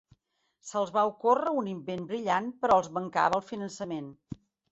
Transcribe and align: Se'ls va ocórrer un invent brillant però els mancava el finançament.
Se'ls 0.69 0.93
va 0.95 1.01
ocórrer 1.09 1.51
un 1.59 1.67
invent 1.73 2.01
brillant 2.13 2.49
però 2.63 2.79
els 2.83 2.91
mancava 2.97 3.39
el 3.43 3.47
finançament. 3.53 4.09